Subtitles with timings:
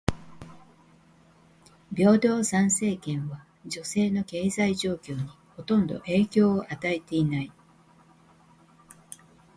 [1.93, 7.51] 平等参政権は女性の経済状況にほとんど影響を与えていない。